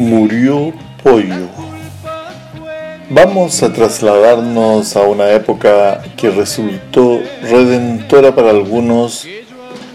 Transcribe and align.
Murió 0.00 0.72
Pollo. 1.02 1.46
Vamos 3.10 3.62
a 3.62 3.70
trasladarnos 3.70 4.96
a 4.96 5.02
una 5.02 5.28
época 5.28 6.00
que 6.16 6.30
resultó 6.30 7.20
redentora 7.42 8.34
para 8.34 8.48
algunos, 8.48 9.26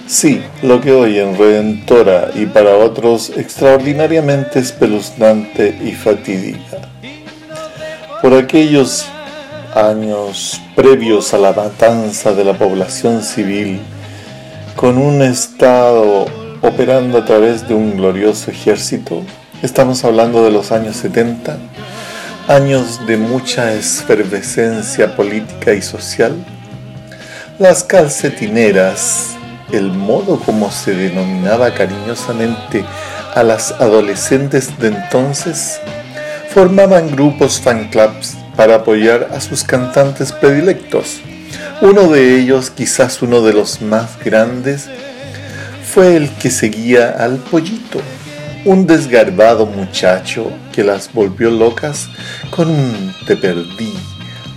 sí, 0.05 0.43
lo 0.61 0.79
que 0.79 0.91
oyen, 0.91 1.35
redentora, 1.35 2.29
y 2.35 2.45
para 2.45 2.77
otros 2.77 3.31
extraordinariamente 3.35 4.59
espeluznante 4.59 5.75
y 5.83 5.93
fatídica. 5.93 6.77
Por 8.21 8.35
aquellos 8.35 9.07
años 9.73 10.61
previos 10.75 11.33
a 11.33 11.39
la 11.39 11.51
matanza 11.51 12.31
de 12.31 12.45
la 12.45 12.53
población 12.53 13.23
civil, 13.23 13.79
con 14.75 14.99
un 14.99 15.23
Estado 15.23 16.27
operando 16.61 17.17
a 17.17 17.25
través 17.25 17.67
de 17.67 17.73
un 17.73 17.97
glorioso 17.97 18.51
ejército, 18.51 19.23
estamos 19.61 20.03
hablando 20.03 20.43
de 20.43 20.51
los 20.51 20.71
años 20.71 20.95
70, 20.97 21.57
años 22.47 23.05
de 23.07 23.17
mucha 23.17 23.73
efervescencia 23.73 25.15
política 25.15 25.73
y 25.73 25.81
social, 25.81 26.35
las 27.57 27.83
calcetineras, 27.83 29.35
el 29.71 29.91
modo 29.91 30.39
como 30.39 30.71
se 30.71 30.93
denominaba 30.93 31.73
cariñosamente 31.73 32.83
a 33.33 33.43
las 33.43 33.71
adolescentes 33.73 34.77
de 34.79 34.89
entonces, 34.89 35.79
formaban 36.49 37.11
grupos 37.11 37.59
fan 37.59 37.89
clubs 37.89 38.35
para 38.55 38.75
apoyar 38.75 39.29
a 39.33 39.41
sus 39.41 39.63
cantantes 39.63 40.31
predilectos. 40.31 41.19
Uno 41.81 42.07
de 42.07 42.39
ellos, 42.39 42.69
quizás 42.69 43.21
uno 43.21 43.41
de 43.41 43.53
los 43.53 43.81
más 43.81 44.17
grandes, 44.23 44.87
fue 45.93 46.15
el 46.15 46.29
que 46.29 46.49
seguía 46.49 47.09
al 47.11 47.37
pollito, 47.37 47.99
un 48.65 48.87
desgarbado 48.87 49.67
muchacho 49.67 50.51
que 50.73 50.83
las 50.83 51.13
volvió 51.13 51.51
locas 51.51 52.09
con 52.49 52.69
un 52.69 53.13
te 53.27 53.37
perdí. 53.37 53.93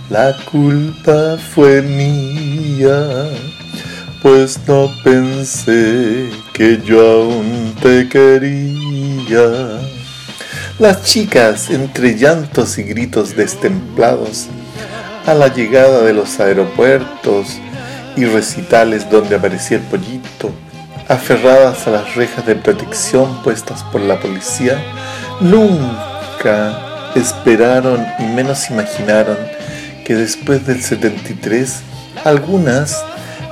La 0.09 0.35
culpa 0.51 1.37
fue 1.37 1.83
mía, 1.83 3.27
pues 4.23 4.59
no 4.67 4.91
pensé 5.03 6.29
que 6.53 6.81
yo 6.83 6.99
aún 6.99 7.75
te 7.79 8.09
quería. 8.09 9.79
Las 10.79 11.03
chicas, 11.03 11.69
entre 11.69 12.17
llantos 12.17 12.79
y 12.79 12.83
gritos 12.83 13.35
destemplados, 13.35 14.47
a 15.27 15.35
la 15.35 15.53
llegada 15.53 16.01
de 16.01 16.13
los 16.13 16.39
aeropuertos 16.39 17.59
y 18.15 18.25
recitales 18.25 19.07
donde 19.11 19.35
aparecía 19.35 19.77
el 19.77 19.83
pollito, 19.83 20.51
aferradas 21.09 21.87
a 21.87 21.91
las 21.91 22.15
rejas 22.15 22.45
de 22.45 22.55
protección 22.55 23.41
puestas 23.43 23.83
por 23.83 23.99
la 23.99 24.19
policía, 24.19 24.81
nunca 25.41 27.11
esperaron 27.15 28.05
y 28.19 28.23
menos 28.23 28.69
imaginaron 28.69 29.37
que 30.05 30.13
después 30.15 30.65
del 30.67 30.81
73 30.81 31.81
algunas 32.23 33.03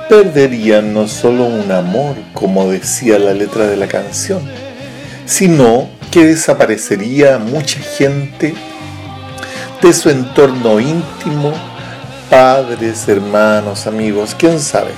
perderían 0.08 0.94
no 0.94 1.08
solo 1.08 1.44
un 1.44 1.70
amor, 1.72 2.14
como 2.32 2.70
decía 2.70 3.18
la 3.18 3.34
letra 3.34 3.66
de 3.66 3.76
la 3.76 3.88
canción, 3.88 4.40
sino 5.26 5.88
que 6.12 6.24
desaparecería 6.24 7.38
mucha 7.38 7.80
gente 7.80 8.54
de 9.82 9.92
su 9.92 10.10
entorno 10.10 10.78
íntimo, 10.80 11.52
padres, 12.30 13.08
hermanos, 13.08 13.86
amigos, 13.86 14.34
quién 14.38 14.60
sabe. 14.60 14.92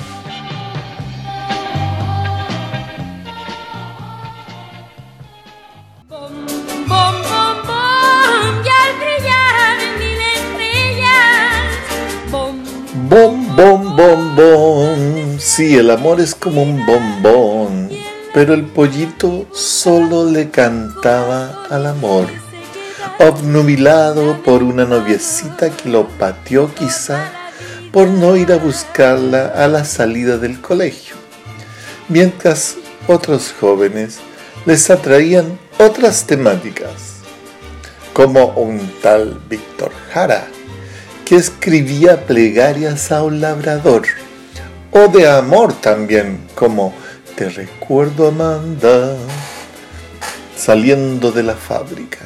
Sí, 15.53 15.77
el 15.77 15.91
amor 15.91 16.21
es 16.21 16.37
como 16.37 16.63
un 16.63 16.87
bombón, 16.87 17.91
pero 18.33 18.55
el 18.55 18.67
pollito 18.67 19.49
solo 19.53 20.25
le 20.25 20.49
cantaba 20.49 21.65
al 21.69 21.87
amor, 21.87 22.29
obnubilado 23.19 24.41
por 24.45 24.63
una 24.63 24.85
noviecita 24.85 25.71
que 25.71 25.89
lo 25.89 26.07
pateó 26.07 26.73
quizá 26.73 27.33
por 27.91 28.07
no 28.07 28.37
ir 28.37 28.53
a 28.53 28.59
buscarla 28.59 29.49
a 29.49 29.67
la 29.67 29.85
salida 29.85 30.39
del 30.39 30.61
colegio, 30.61 31.17
mientras 32.09 32.77
otros 33.09 33.53
jóvenes 33.61 34.21
les 34.67 34.89
atraían 34.89 35.59
otras 35.81 36.29
temáticas, 36.29 37.17
como 38.13 38.53
un 38.53 38.89
tal 39.03 39.41
Víctor 39.51 39.91
Jara, 40.13 40.47
que 41.25 41.35
escribía 41.35 42.25
plegarias 42.25 43.11
a 43.11 43.25
un 43.25 43.41
labrador, 43.41 44.05
o 44.93 45.09
de 45.09 45.29
amor 45.31 45.73
también, 45.75 46.47
como 46.55 46.93
Te 47.37 47.49
recuerdo 47.49 48.29
Amanda, 48.29 49.17
saliendo 50.57 51.33
de 51.33 51.43
la 51.43 51.55
fábrica. 51.55 52.19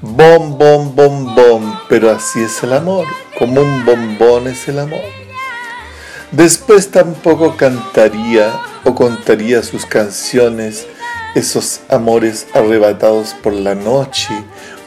Bom, 0.00 0.56
bom, 0.58 0.94
bom, 0.94 1.34
bom, 1.34 1.80
pero 1.88 2.10
así 2.10 2.42
es 2.42 2.62
el 2.62 2.74
amor, 2.74 3.06
como 3.38 3.62
un 3.62 3.84
bombón 3.84 4.46
es 4.46 4.68
el 4.68 4.78
amor. 4.78 5.00
Después 6.30 6.90
tampoco 6.90 7.56
cantaría 7.56 8.60
o 8.84 8.94
contaría 8.94 9.62
sus 9.62 9.86
canciones, 9.86 10.86
esos 11.34 11.80
amores 11.88 12.46
arrebatados 12.54 13.34
por 13.42 13.54
la 13.54 13.74
noche 13.74 14.34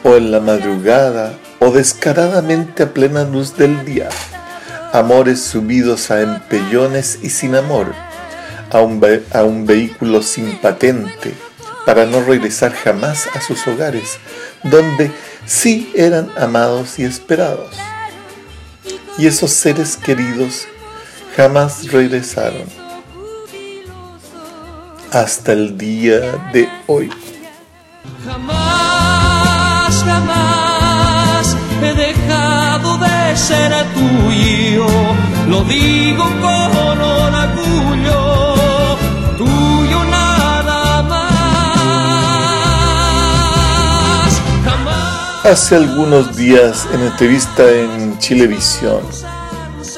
o 0.04 0.16
en 0.16 0.30
la 0.30 0.40
madrugada 0.40 1.34
o 1.58 1.70
descaradamente 1.70 2.84
a 2.84 2.94
plena 2.94 3.24
luz 3.24 3.56
del 3.56 3.84
día, 3.84 4.08
amores 4.92 5.42
subidos 5.42 6.10
a 6.10 6.22
empellones 6.22 7.18
y 7.22 7.30
sin 7.30 7.54
amor, 7.54 7.94
a 8.70 8.80
un, 8.80 9.00
a 9.32 9.44
un 9.44 9.66
vehículo 9.66 10.22
sin 10.22 10.58
patente, 10.58 11.34
para 11.86 12.06
no 12.06 12.22
regresar 12.22 12.72
jamás 12.72 13.28
a 13.34 13.40
sus 13.40 13.66
hogares, 13.66 14.18
donde 14.62 15.10
sí 15.46 15.92
eran 15.94 16.30
amados 16.36 16.98
y 16.98 17.04
esperados. 17.04 17.76
Y 19.18 19.26
esos 19.26 19.50
seres 19.50 19.96
queridos 19.96 20.66
jamás 21.36 21.90
regresaron 21.90 22.64
hasta 25.12 25.52
el 25.52 25.76
día 25.76 26.20
de 26.52 26.68
hoy. 26.86 27.10
Jamás, 28.24 30.04
jamás 30.04 30.39
de 33.30 33.36
ser 33.36 33.72
tuyo, 33.94 34.86
lo 35.48 35.62
digo 35.64 36.24
con 36.24 37.00
orgullo, 37.00 38.56
tuyo 39.36 40.04
nada 40.04 41.02
más. 41.02 41.20
Jamás. 44.64 45.44
Hace 45.44 45.76
algunos 45.76 46.36
días 46.36 46.88
en 46.92 47.02
entrevista 47.02 47.70
en 47.70 48.18
Chilevisión 48.18 49.02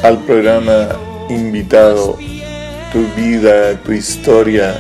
al 0.03 0.19
programa 0.19 0.89
invitado 1.31 2.19
Tu 2.93 3.07
vida, 3.17 3.81
tu 3.83 3.93
historia, 3.93 4.75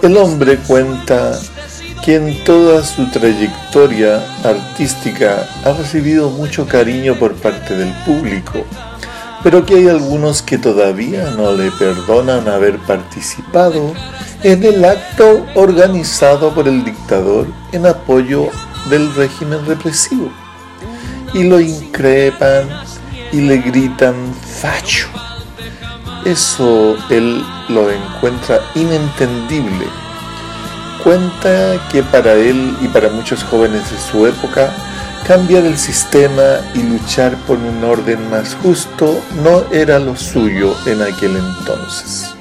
el 0.00 0.16
hombre 0.16 0.56
cuenta 0.66 1.38
que 2.04 2.16
en 2.16 2.42
toda 2.44 2.84
su 2.84 3.08
trayectoria 3.10 4.20
artística 4.44 5.46
ha 5.64 5.72
recibido 5.72 6.30
mucho 6.30 6.66
cariño 6.66 7.14
por 7.14 7.34
parte 7.34 7.76
del 7.76 7.92
público, 8.04 8.64
pero 9.42 9.64
que 9.64 9.76
hay 9.76 9.88
algunos 9.88 10.42
que 10.42 10.58
todavía 10.58 11.30
no 11.36 11.52
le 11.52 11.70
perdonan 11.72 12.48
haber 12.48 12.78
participado 12.78 13.94
en 14.42 14.64
el 14.64 14.84
acto 14.84 15.46
organizado 15.54 16.52
por 16.52 16.66
el 16.66 16.84
dictador 16.84 17.46
en 17.70 17.86
apoyo 17.86 18.48
del 18.90 19.14
régimen 19.14 19.64
represivo 19.66 20.30
y 21.32 21.44
lo 21.44 21.60
increpan 21.60 22.68
y 23.30 23.42
le 23.42 23.58
gritan 23.58 24.14
facho. 24.34 25.08
Eso 26.24 26.96
él 27.10 27.44
lo 27.68 27.90
encuentra 27.90 28.60
inentendible. 28.74 29.86
Cuenta 31.04 31.88
que 31.90 32.02
para 32.02 32.34
él 32.34 32.76
y 32.80 32.86
para 32.88 33.08
muchos 33.08 33.42
jóvenes 33.42 33.90
de 33.90 33.98
su 33.98 34.24
época, 34.26 34.72
cambiar 35.26 35.64
el 35.64 35.76
sistema 35.76 36.60
y 36.74 36.82
luchar 36.82 37.36
por 37.46 37.58
un 37.58 37.82
orden 37.82 38.30
más 38.30 38.56
justo 38.62 39.20
no 39.42 39.64
era 39.72 39.98
lo 39.98 40.16
suyo 40.16 40.76
en 40.86 41.02
aquel 41.02 41.36
entonces. 41.36 42.34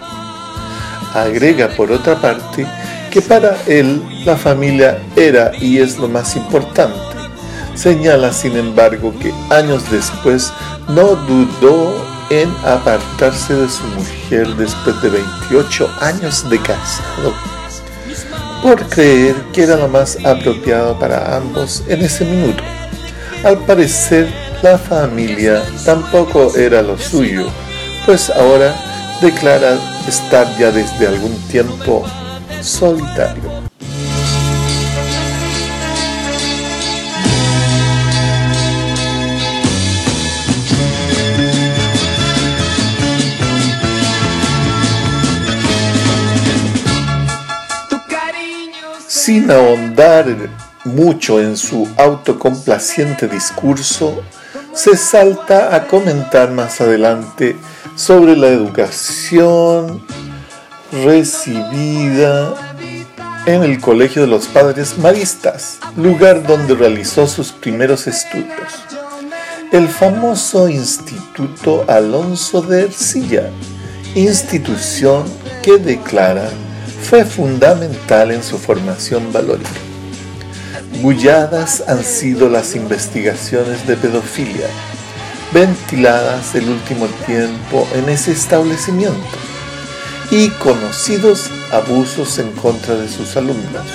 Agrega 1.14 1.70
por 1.70 1.92
otra 1.92 2.16
parte 2.16 2.68
que 3.10 3.22
para 3.22 3.58
él 3.68 4.02
la 4.26 4.38
familia 4.38 5.00
era 5.16 5.52
y 5.60 5.80
es 5.80 5.98
lo 5.98 6.08
más 6.08 6.36
importante. 6.36 7.00
Señala 7.74 8.32
sin 8.32 8.56
embargo 8.58 9.14
que 9.20 9.34
años 9.50 9.90
después 9.90 10.52
no 10.88 11.16
dudó 11.16 11.94
en 12.30 12.50
apartarse 12.66 13.54
de 13.56 13.70
su 13.70 13.84
mujer 13.88 14.48
después 14.56 15.02
de 15.02 15.10
28 15.10 15.90
años 16.00 16.50
de 16.50 16.60
casado. 16.60 17.51
Por 18.62 18.88
creer 18.88 19.36
que 19.54 19.64
era 19.64 19.76
lo 19.76 19.88
más 19.88 20.18
apropiado 20.24 20.98
para 21.00 21.36
ambos 21.36 21.84
en 21.88 22.02
ese 22.02 22.26
minuto. 22.26 22.64
Al 23.44 23.58
parecer, 23.66 24.28
la 24.62 24.78
familia 24.78 25.64
tampoco 25.84 26.56
era 26.56 26.82
lo 26.82 26.98
suyo, 26.98 27.48
pues 28.06 28.30
ahora 28.30 28.76
declara 29.22 29.78
estar 30.08 30.48
ya 30.58 30.72
desde 30.72 31.08
algún 31.08 31.36
tiempo 31.48 32.06
solitario. 32.62 33.61
Sin 49.32 49.50
ahondar 49.50 50.26
mucho 50.84 51.40
en 51.40 51.56
su 51.56 51.88
autocomplaciente 51.96 53.30
discurso, 53.30 54.22
se 54.74 54.98
salta 54.98 55.74
a 55.74 55.88
comentar 55.88 56.52
más 56.52 56.82
adelante 56.82 57.56
sobre 57.96 58.36
la 58.36 58.48
educación 58.50 60.06
recibida 61.06 62.56
en 63.46 63.64
el 63.64 63.80
Colegio 63.80 64.24
de 64.24 64.28
los 64.28 64.48
Padres 64.48 64.98
Maristas, 64.98 65.80
lugar 65.96 66.46
donde 66.46 66.76
realizó 66.76 67.26
sus 67.26 67.54
primeros 67.54 68.08
estudios. 68.08 68.84
El 69.72 69.88
famoso 69.88 70.68
Instituto 70.68 71.86
Alonso 71.88 72.62
de 72.62 72.82
Ercilla, 72.82 73.50
institución 74.14 75.24
que 75.64 75.78
declara 75.78 76.50
fue 77.02 77.26
fundamental 77.26 78.32
en 78.32 78.44
su 78.44 78.58
formación 78.58 79.34
valórica. 79.34 79.70
Bulladas 81.02 81.84
han 81.88 82.04
sido 82.04 82.48
las 82.48 82.76
investigaciones 82.76 83.86
de 83.88 83.96
pedofilia, 83.98 84.68
ventiladas 85.52 86.54
el 86.56 86.70
último 86.70 87.08
tiempo 87.26 87.88
en 87.96 88.08
ese 88.10 88.32
establecimiento, 88.32 89.38
y 90.30 90.50
conocidos 90.50 91.50
abusos 91.72 92.38
en 92.40 92.52
contra 92.54 92.96
de 92.96 93.10
sus 93.10 93.36
alumnos, 93.36 93.86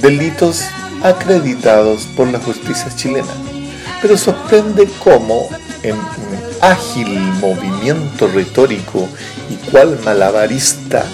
delitos 0.00 0.62
acreditados 1.02 2.04
por 2.16 2.28
la 2.28 2.38
justicia 2.38 2.88
chilena. 2.94 3.32
Pero 4.00 4.16
sorprende 4.16 4.88
cómo, 5.02 5.48
en 5.82 5.96
un 5.96 6.38
ágil 6.60 7.18
movimiento 7.40 8.28
retórico 8.28 9.08
y 9.50 9.56
cual 9.70 9.98
malabarista 10.04 11.04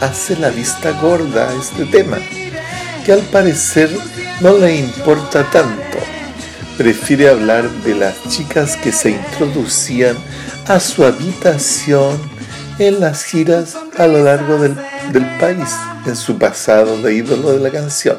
hace 0.00 0.36
la 0.36 0.50
vista 0.50 0.92
gorda 1.00 1.48
a 1.48 1.54
este 1.54 1.84
tema, 1.86 2.18
que 3.04 3.12
al 3.12 3.20
parecer 3.20 3.90
no 4.40 4.56
le 4.58 4.76
importa 4.76 5.44
tanto. 5.50 5.98
Prefiere 6.76 7.28
hablar 7.28 7.70
de 7.82 7.94
las 7.94 8.14
chicas 8.28 8.76
que 8.76 8.92
se 8.92 9.10
introducían 9.10 10.16
a 10.68 10.78
su 10.78 11.04
habitación 11.04 12.18
en 12.78 13.00
las 13.00 13.24
giras 13.24 13.76
a 13.96 14.06
lo 14.06 14.22
largo 14.24 14.58
del, 14.58 14.76
del 15.12 15.24
país, 15.38 15.74
en 16.04 16.16
su 16.16 16.36
pasado 16.38 17.00
de 17.00 17.14
ídolo 17.14 17.52
de 17.52 17.60
la 17.60 17.70
canción. 17.70 18.18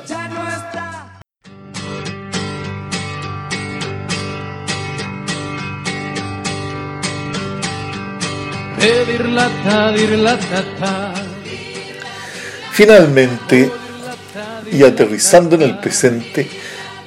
Finalmente, 12.78 13.72
y 14.72 14.84
aterrizando 14.84 15.56
en 15.56 15.64
el 15.64 15.80
presente, 15.80 16.48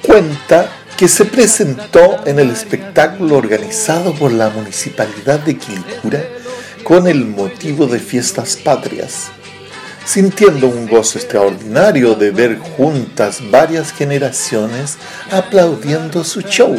cuenta 0.01 0.69
que 0.97 1.07
se 1.07 1.23
presentó 1.23 2.19
en 2.25 2.39
el 2.39 2.51
espectáculo 2.51 3.37
organizado 3.37 4.13
por 4.13 4.33
la 4.33 4.49
Municipalidad 4.49 5.39
de 5.39 5.55
Quilicura 5.55 6.25
con 6.83 7.07
el 7.07 7.25
motivo 7.25 7.87
de 7.87 7.99
fiestas 7.99 8.57
patrias, 8.57 9.27
sintiendo 10.03 10.67
un 10.67 10.89
gozo 10.89 11.17
extraordinario 11.19 12.15
de 12.15 12.31
ver 12.31 12.57
juntas 12.57 13.39
varias 13.49 13.93
generaciones 13.93 14.97
aplaudiendo 15.31 16.25
su 16.25 16.41
show. 16.41 16.77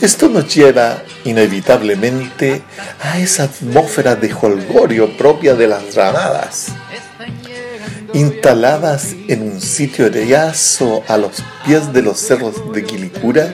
Esto 0.00 0.28
nos 0.28 0.54
lleva 0.54 1.02
inevitablemente 1.24 2.62
a 3.02 3.18
esa 3.18 3.42
atmósfera 3.42 4.14
de 4.14 4.32
holgorio 4.32 5.16
propia 5.16 5.56
de 5.56 5.66
las 5.66 5.96
granadas 5.96 6.68
instaladas 8.14 9.14
en 9.28 9.42
un 9.42 9.60
sitio 9.60 10.06
heredazo 10.06 11.02
a 11.08 11.16
los 11.16 11.42
pies 11.64 11.92
de 11.92 12.02
los 12.02 12.18
cerros 12.18 12.72
de 12.72 12.84
Quilicura, 12.84 13.52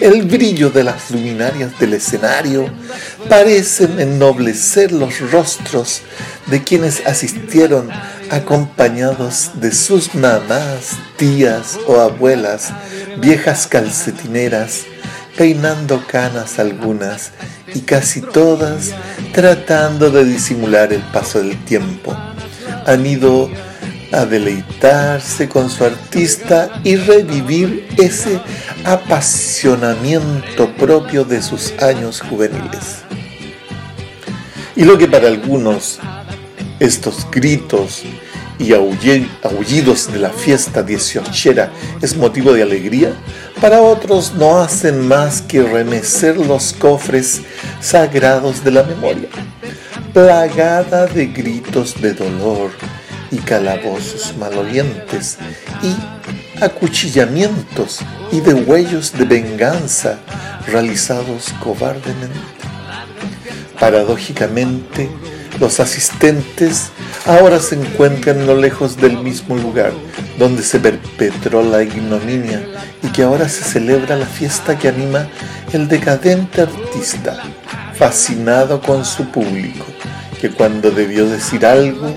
el 0.00 0.22
brillo 0.22 0.70
de 0.70 0.84
las 0.84 1.10
luminarias 1.10 1.78
del 1.78 1.94
escenario 1.94 2.68
parecen 3.28 4.00
ennoblecer 4.00 4.92
los 4.92 5.20
rostros 5.30 6.02
de 6.46 6.62
quienes 6.62 7.06
asistieron 7.06 7.90
acompañados 8.30 9.52
de 9.54 9.72
sus 9.72 10.14
mamás, 10.14 10.98
tías 11.16 11.78
o 11.86 12.00
abuelas, 12.00 12.70
viejas 13.18 13.66
calcetineras, 13.66 14.84
peinando 15.36 16.04
canas 16.06 16.58
algunas 16.58 17.32
y 17.74 17.80
casi 17.80 18.20
todas 18.20 18.90
tratando 19.32 20.10
de 20.10 20.24
disimular 20.24 20.92
el 20.92 21.02
paso 21.02 21.38
del 21.38 21.62
tiempo. 21.64 22.16
Han 22.86 23.06
ido 23.06 23.50
a 24.12 24.24
deleitarse 24.24 25.48
con 25.48 25.70
su 25.70 25.84
artista 25.84 26.80
y 26.84 26.96
revivir 26.96 27.86
ese 27.96 28.40
apasionamiento 28.84 30.70
propio 30.76 31.24
de 31.24 31.42
sus 31.42 31.72
años 31.80 32.20
juveniles. 32.20 33.02
Y 34.76 34.84
lo 34.84 34.98
que 34.98 35.06
para 35.06 35.28
algunos 35.28 36.00
estos 36.80 37.26
gritos 37.30 38.02
y 38.58 38.72
aullidos 38.72 40.12
de 40.12 40.18
la 40.18 40.30
fiesta 40.30 40.82
dieciochera 40.82 41.72
es 42.00 42.16
motivo 42.16 42.52
de 42.52 42.62
alegría, 42.62 43.12
para 43.60 43.80
otros 43.80 44.34
no 44.34 44.60
hacen 44.60 45.06
más 45.06 45.42
que 45.42 45.62
remecer 45.62 46.36
los 46.36 46.72
cofres 46.72 47.42
sagrados 47.80 48.62
de 48.64 48.70
la 48.70 48.82
memoria, 48.82 49.28
plagada 50.12 51.06
de 51.06 51.26
gritos 51.26 52.00
de 52.00 52.14
dolor, 52.14 52.70
y 53.34 53.38
calabozos 53.38 54.34
malolientes 54.38 55.38
y 55.82 56.62
acuchillamientos 56.62 57.98
y 58.30 58.40
de 58.40 58.54
huellos 58.54 59.12
de 59.12 59.24
venganza 59.24 60.20
realizados 60.68 61.52
cobardemente. 61.60 62.38
Paradójicamente, 63.80 65.10
los 65.58 65.80
asistentes 65.80 66.90
ahora 67.26 67.58
se 67.58 67.74
encuentran 67.74 68.46
no 68.46 68.54
lejos 68.54 68.96
del 68.96 69.18
mismo 69.18 69.56
lugar 69.56 69.92
donde 70.38 70.62
se 70.62 70.78
perpetró 70.78 71.62
la 71.62 71.82
ignominia 71.82 72.62
y 73.02 73.08
que 73.08 73.24
ahora 73.24 73.48
se 73.48 73.64
celebra 73.64 74.16
la 74.16 74.26
fiesta 74.26 74.78
que 74.78 74.88
anima 74.88 75.28
el 75.72 75.88
decadente 75.88 76.62
artista, 76.62 77.36
fascinado 77.94 78.80
con 78.80 79.04
su 79.04 79.24
público, 79.26 79.84
que 80.40 80.50
cuando 80.50 80.90
debió 80.90 81.28
decir 81.28 81.66
algo, 81.66 82.16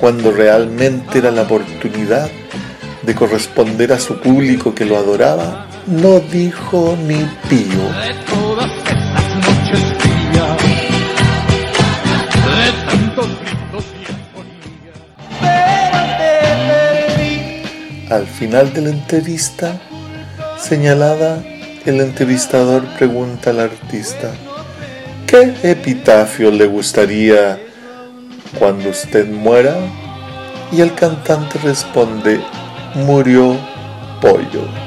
cuando 0.00 0.30
realmente 0.30 1.18
era 1.18 1.30
la 1.30 1.42
oportunidad 1.42 2.30
de 3.02 3.14
corresponder 3.14 3.92
a 3.92 4.00
su 4.00 4.18
público 4.20 4.74
que 4.74 4.84
lo 4.84 4.96
adoraba, 4.96 5.66
no 5.86 6.20
dijo 6.20 6.96
ni 7.06 7.26
pío. 7.48 7.90
Al 18.10 18.26
final 18.26 18.72
de 18.72 18.80
la 18.82 18.90
entrevista, 18.90 19.80
señalada, 20.58 21.42
el 21.84 22.00
entrevistador 22.00 22.84
pregunta 22.96 23.50
al 23.50 23.60
artista, 23.60 24.30
¿qué 25.26 25.54
epitafio 25.62 26.50
le 26.50 26.66
gustaría 26.66 27.58
cuando 28.58 28.90
usted 28.90 29.28
muera? 29.28 29.74
Y 30.72 30.80
el 30.80 30.94
cantante 30.94 31.58
responde, 31.58 32.40
murió 32.94 33.56
pollo. 34.20 34.83